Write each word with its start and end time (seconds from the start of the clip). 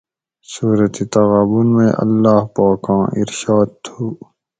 سورة 0.51 0.97
تغابن 1.13 1.65
مئ 1.75 1.89
اللّٰہ 2.03 2.37
پاکاں 2.55 3.03
اِرشاد 3.19 3.69
تھُو 3.83 4.05